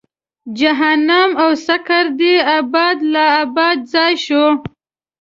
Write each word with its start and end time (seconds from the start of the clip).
جهنم 0.57 1.29
او 1.43 1.49
سقر 1.67 2.05
دې 2.19 2.35
ابد 2.57 2.97
لا 3.13 3.25
ابد 3.43 3.77
ځای 3.93 4.13
شو. 4.25 4.45